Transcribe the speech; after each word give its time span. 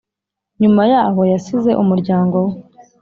nyuma 0.61 0.81
yaho 0.91 1.21
yasize 1.31 1.71
umuryango 1.81 2.37
we 2.45 2.53